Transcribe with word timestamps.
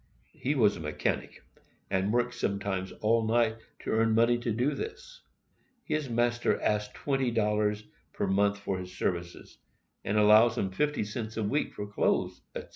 He 0.33 0.53
is 0.53 0.75
a 0.75 0.79
mechanic, 0.79 1.43
and 1.91 2.11
worked 2.11 2.33
sometimes 2.33 2.91
all 3.01 3.23
night 3.23 3.57
to 3.81 3.91
earn 3.91 4.15
money 4.15 4.39
to 4.39 4.51
do 4.51 4.73
this. 4.73 5.21
His 5.85 6.09
master 6.09 6.59
asks 6.59 6.91
twenty 6.95 7.29
dollars 7.29 7.83
per 8.13 8.25
month 8.25 8.57
for 8.57 8.79
his 8.79 8.97
services, 8.97 9.59
and 10.03 10.17
allows 10.17 10.57
him 10.57 10.71
fifty 10.71 11.03
cents 11.03 11.35
per 11.35 11.43
week 11.43 11.75
for 11.75 11.85
clothes, 11.85 12.41
etc. 12.55 12.69